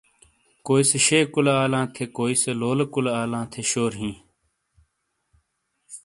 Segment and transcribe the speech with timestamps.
[0.65, 4.17] ۔کوئ سے شے کُولے آلاں تھی ،کوسے ٹے لولے کولے آلاں تھے شور ہیں۔